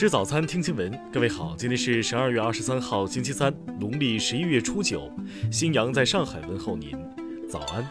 [0.00, 0.98] 吃早餐，听新闻。
[1.12, 5.12] 各位好，今天是十二月二十三号，星期三，农历十一月初九。
[5.52, 6.96] 新阳在上海问候您，
[7.46, 7.86] 早安。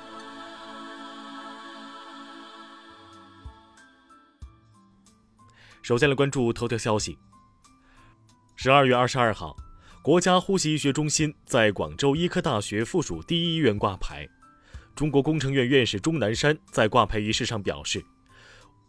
[5.84, 7.16] 首先来关注头条消息。
[8.56, 9.56] 十二月二十二号，
[10.02, 14.28] 国家呼吸医学中心在广州医科大学附属第一医院挂牌。
[14.96, 18.04] 中国工程院院士钟南山在挂牌仪式上表示：“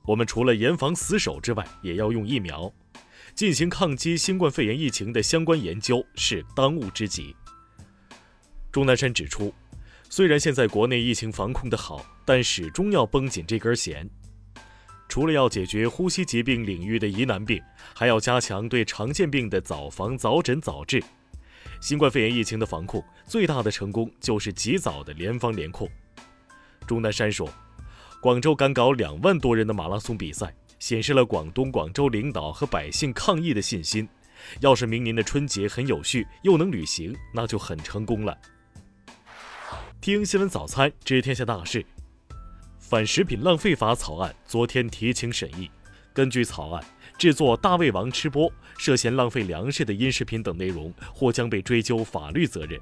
[0.09, 2.73] 我们除了严防死守之外，也要用疫苗。”
[3.35, 7.35] 进行抗击新冠肺炎疫情的相关研究是当务之急。
[8.73, 9.53] 钟南山指出，
[10.09, 14.09] 虽然现在国内疫情防控的好，但始终要绷紧这根弦。
[15.09, 17.61] 除了要解决呼吸疾病领域的疑难病，
[17.95, 21.03] 还要加强对常见病的早防、早诊、早治。
[21.81, 25.91] 新冠肺炎疫情的防控最大的成功就是及早的联防联控。
[26.87, 27.53] 钟南山说，
[28.21, 30.55] 广州敢搞两万多人的马拉松比赛。
[30.81, 34.09] 显示了广东广州领导和百姓抗疫的信心。
[34.61, 38.35] 要是明年的春节很有序，又能旅行，那就很成功了。
[40.01, 41.85] 听新闻早餐知天下大事。
[42.79, 45.71] 反食品浪费法草案昨天提请审议。
[46.15, 46.83] 根据草案，
[47.19, 52.81] 制作大胃王吃播涉嫌浪费粮食的音视频等内容，或将被追究法律责任。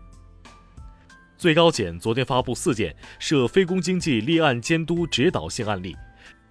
[1.39, 5.97] 最高检昨天发布四件涉非公经济立案监督指导性案例。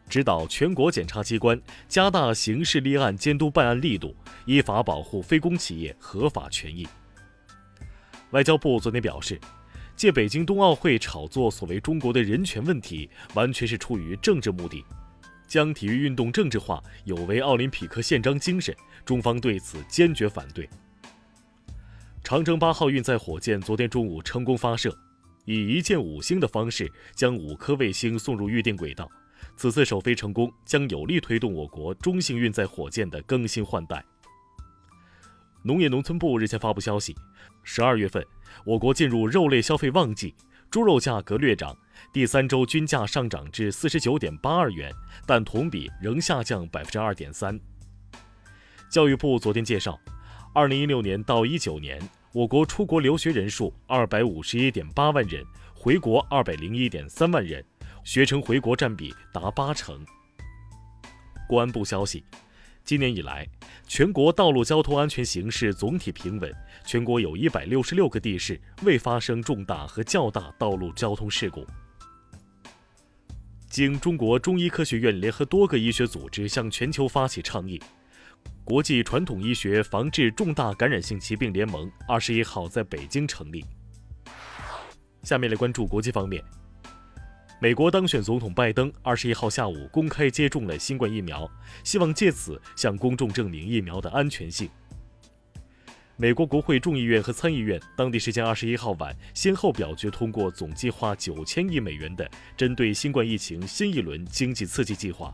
[0.07, 4.15] 指导全国检察机关加大刑事立案监督办案力度，
[4.45, 6.87] 依法保护非公企业合法权益。
[8.31, 9.37] 外交部昨天表示，
[9.97, 14.85] 借北京冬奥会炒作所谓中国的人权问题，完全是出于政治目的，
[15.45, 18.73] 将体育运动政治化，有违奥林匹克宪章精神。
[19.03, 20.69] 中方对此坚决反对。
[22.27, 24.93] 长征八号运载火箭昨天中午成功发射，
[25.45, 29.09] 以一箭五星的方式将五颗卫星送入预定轨道。
[29.55, 34.03] 此次首飞成功，将有力推动我国中型运载火箭的更新换代。
[35.63, 37.15] 农业农村部日前发布消息，
[37.63, 38.21] 十二月份
[38.65, 40.35] 我国进入肉类消费旺季，
[40.69, 41.73] 猪肉价格略涨，
[42.11, 44.93] 第三周均价上涨至四十九点八二元，
[45.25, 47.57] 但同比仍下降百分之二点三。
[48.91, 49.97] 教育部昨天介绍，
[50.57, 52.01] 二零一六年到一九年，
[52.33, 55.45] 我国出国留学人数二百五十一点八万人，
[55.75, 57.63] 回国二百零一点三万人。
[58.03, 60.03] 学成回国占比达八成。
[61.47, 62.23] 公安部消息，
[62.83, 63.47] 今年以来，
[63.85, 66.51] 全国道路交通安全形势总体平稳，
[66.83, 71.67] 全国有一百六十六个地市未发生重大和较大道路交通事故。
[73.69, 77.79] 经中国中医科学院联合多个医学组织向全球发起倡议，
[78.67, 83.63] 国际传统医学防治重大感染性疾病联盟二十一号在北京成立。
[85.23, 86.43] 下面来关注国际方面。
[87.61, 91.49] 美国当选总统拜登二十一号下午公开接种了新冠疫苗，
[91.85, 94.69] 希望借此向公众证明疫苗的安全性。
[96.17, 105.33] 美国国会众议院和参议院当地时间二十一号晚先后表决通过总计划九千亿美元的针对新冠疫情新一轮经济刺激计划。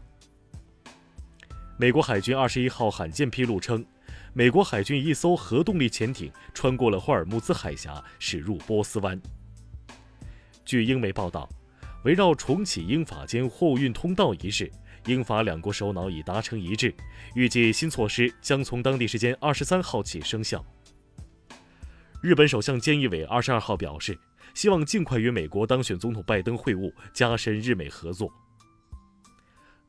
[1.78, 3.86] 美国海军二十一号罕见披露称，
[4.34, 9.20] 美国海军一艘核动力潜艇穿过了霍尔木兹海峡，驶入波斯湾。
[10.66, 11.50] 据英媒报道。
[12.04, 14.70] 围绕重启英法间货运通道一事，
[15.06, 16.94] 英法两国首脑已达成一致，
[17.34, 20.62] 预计新措施将从当地时间二十三号起生效。
[22.22, 24.20] 日本首相菅义伟二十二号表示，
[24.54, 28.30] 希望尽快与美国当选总统拜登会晤，加深日美合作。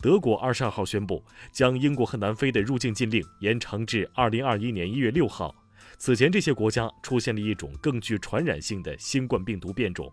[0.05, 5.57] 德国二十二号宣布，将英国和南非的入境禁令延长至二零二一年一月六号。
[5.97, 10.13] 此前，这些国家出现了一种更具传染性的新冠病毒变种。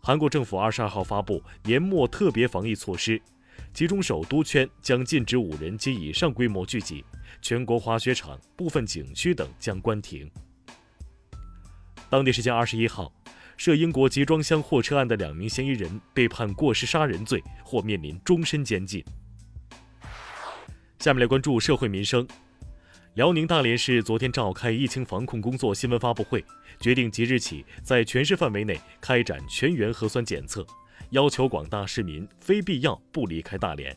[0.00, 3.20] 韩国政府二十二号发布年末特别防疫措施，
[3.72, 7.04] 其中首都圈将禁止五人及以上规模聚集，
[7.42, 10.30] 全国滑雪场、部分景区等将关停。
[12.08, 13.12] 当地时间二十一号，
[13.56, 19.04] 涉英国集装箱货车案的两名嫌疑人被判过失杀人罪，或面临终身监禁。
[20.98, 22.26] 下面来关注社会民生。
[23.14, 26.44] 辽宁大连市昨天召开疫情防控工作新闻发布会，
[26.80, 30.66] 决定即日起在全市范围内开展全员核酸检测，
[31.10, 33.96] 要求广大市民非必要不离开大连。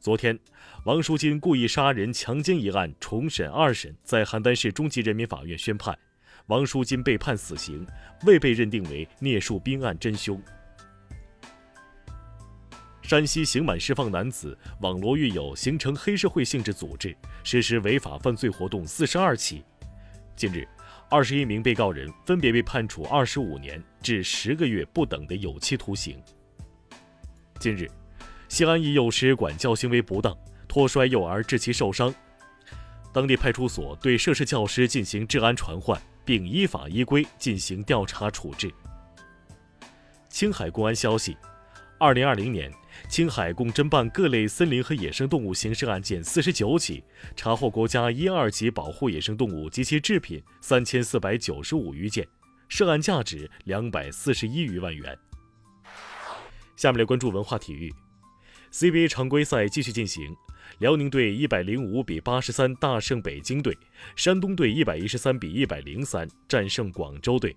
[0.00, 0.38] 昨天，
[0.84, 5.98] 王淑金故意杀人强奸一案重审二审在邯郸市中级人民法院宣判，
[6.46, 7.86] 王淑金被判死刑，
[8.24, 10.40] 未被认定为聂树斌案真凶。
[13.02, 19.64] 山西刑满释放男子网络狱友形成黑社会性质组织，实施违法犯罪活动四十二起。
[20.34, 20.66] 近日，
[21.08, 26.20] 二十一名被告人分别被判处二十五年至十个月不等的有期徒刑。
[27.60, 27.88] 近日，
[28.48, 30.36] 西安一幼师管教行为不当，
[30.66, 32.12] 拖摔幼儿致其受伤。
[33.12, 38.70] 当地派出所对涉事教师进行治安传唤，并依法依规进行调查处置。
[40.28, 41.34] 青海公安消息，
[41.98, 42.70] 二零二零年，
[43.08, 47.02] 青海共侦办各类森林和野生动物刑事案件四十九起，
[47.34, 52.26] 查获国家一二级保护野生动物及其制品三千四百九十五余件，
[52.68, 55.16] 涉案价值两百四十一余万元。
[56.76, 57.90] 下面来关注文化体育
[58.76, 60.36] ，CBA 常规赛继续进行，
[60.80, 63.74] 辽宁队一百零五比八十三大胜北京队，
[64.16, 67.56] 山东队一百一十三比一百零三战胜广州队。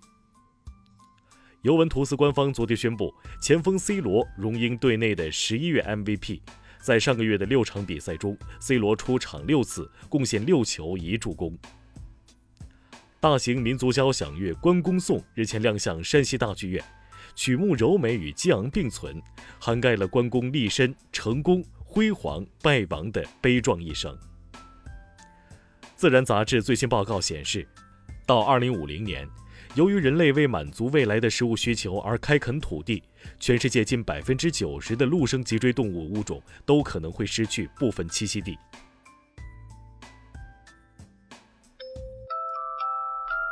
[1.60, 6.40] 尤文图斯官方昨天宣布，前锋 C 罗荣膺队内的十一月 MVP。
[6.80, 11.54] 在上个月的六场比赛中，C 罗出场六次，贡献六球一助攻。
[13.20, 16.82] 大型民族交响乐《关公颂》日前亮相山西大剧院，
[17.34, 19.22] 曲目柔美与激昂并存，
[19.58, 24.16] 涵盖了关公立身、成功、辉煌、败亡的悲壮一生。
[25.96, 27.66] 自然杂志最新报告显示，
[28.26, 29.28] 到二零五零年。
[29.76, 33.04] 由于人类为满足未来的食物需求而开垦土地，
[33.38, 38.58] 全世界近百分之九十的陆生脊椎动物物种都可能会失去部分栖息地。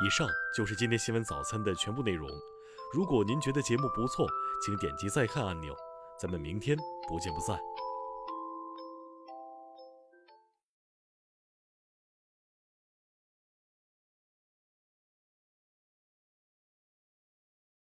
[0.04, 2.28] 以上就是今天新闻早餐的全部内容。
[2.90, 4.26] 如果您觉得节目不错，
[4.64, 5.74] 请点击再看按钮。
[6.18, 6.76] 咱们明天
[7.06, 7.58] 不见不散。